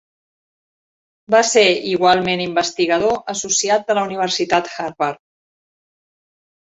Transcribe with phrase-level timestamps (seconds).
[1.35, 5.23] Va ser igualment investigador associat de la Universitat Harvard.